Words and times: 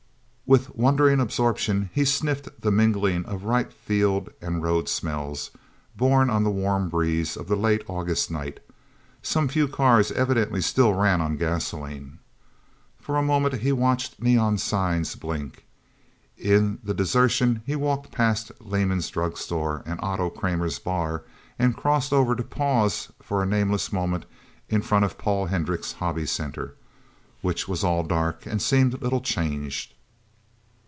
With 0.53 0.75
wondering 0.75 1.21
absorption 1.21 1.89
he 1.93 2.03
sniffed 2.03 2.49
the 2.59 2.71
mingling 2.71 3.23
of 3.25 3.45
ripe 3.45 3.71
field 3.71 4.29
and 4.41 4.61
road 4.61 4.89
smells, 4.89 5.51
borne 5.95 6.29
on 6.29 6.43
the 6.43 6.51
warm 6.51 6.89
breeze 6.89 7.37
of 7.37 7.47
the 7.47 7.55
late 7.55 7.85
August 7.87 8.29
night. 8.29 8.59
Some 9.21 9.47
few 9.47 9.65
cars 9.69 10.11
evidently 10.11 10.59
still 10.59 10.93
ran 10.93 11.21
on 11.21 11.37
gasoline. 11.37 12.19
For 12.99 13.15
a 13.15 13.23
moment 13.23 13.61
he 13.61 13.71
watched 13.71 14.21
neon 14.21 14.57
signs 14.57 15.15
blink. 15.15 15.63
In 16.37 16.79
the 16.83 16.93
desertion 16.93 17.61
he 17.65 17.77
walked 17.77 18.11
past 18.11 18.51
Lehman's 18.59 19.09
Drug 19.09 19.37
Store 19.37 19.81
and 19.85 20.01
Otto 20.03 20.29
Kramer's 20.29 20.79
bar, 20.79 21.23
and 21.57 21.77
crossed 21.77 22.11
over 22.11 22.35
to 22.35 22.43
pause 22.43 23.09
for 23.21 23.41
a 23.41 23.45
nameless 23.45 23.93
moment 23.93 24.25
in 24.67 24.81
front 24.81 25.05
of 25.05 25.17
Paul 25.17 25.45
Hendricks' 25.45 25.93
Hobby 25.93 26.25
Center, 26.25 26.75
which 27.39 27.69
was 27.69 27.85
all 27.85 28.03
dark, 28.03 28.45
and 28.45 28.61
seemed 28.61 29.01
little 29.01 29.21
changed. 29.21 29.93